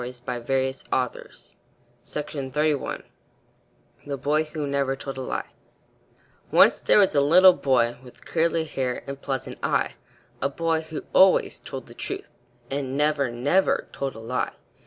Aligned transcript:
HENRY 0.03 0.73
WADSWORTH 0.91 1.55
LONGFELLOW 2.07 3.03
THE 4.07 4.17
BOY 4.17 4.43
WHO 4.45 4.65
NEVER 4.65 4.95
TOLD 4.95 5.17
A 5.17 5.21
LIE 5.21 5.45
Once 6.51 6.79
there 6.79 6.97
was 6.97 7.13
a 7.13 7.21
little 7.21 7.53
boy, 7.53 7.97
With 8.01 8.25
curly 8.25 8.63
hair 8.63 9.03
and 9.05 9.21
pleasant 9.21 9.59
eye 9.61 9.93
A 10.41 10.49
boy 10.49 10.81
who 10.81 11.03
always 11.13 11.59
told 11.59 11.85
the 11.85 11.93
truth, 11.93 12.31
And 12.71 12.97
never, 12.97 13.29
never 13.29 13.89
told 13.91 14.15
a 14.15 14.19
lie. 14.19 14.53